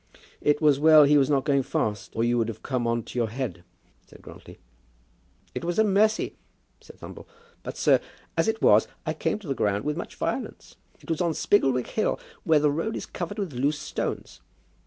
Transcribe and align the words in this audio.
"It 0.41 0.63
was 0.63 0.79
well 0.79 1.03
he 1.03 1.15
was 1.19 1.29
not 1.29 1.45
going 1.45 1.61
fast, 1.61 2.15
or 2.15 2.23
you 2.23 2.39
would 2.39 2.47
have 2.47 2.63
come 2.63 2.87
on 2.87 3.03
to 3.03 3.19
your 3.19 3.29
head," 3.29 3.63
said 4.07 4.19
Grantly. 4.23 4.57
"It 5.53 5.63
was 5.63 5.77
a 5.77 5.83
mercy," 5.83 6.37
said 6.79 6.97
Thumble. 6.97 7.27
"But, 7.61 7.77
sir, 7.77 7.99
as 8.35 8.47
it 8.47 8.63
was, 8.63 8.87
I 9.05 9.13
came 9.13 9.37
to 9.37 9.47
the 9.47 9.53
ground 9.53 9.83
with 9.83 9.97
much 9.97 10.15
violence. 10.15 10.75
It 11.01 11.11
was 11.11 11.21
on 11.21 11.35
Spigglewick 11.35 11.85
Hill, 11.85 12.19
where 12.43 12.59
the 12.59 12.71
road 12.71 12.95
is 12.95 13.05
covered 13.05 13.37
with 13.37 13.53
loose 13.53 13.77
stones. 13.77 14.41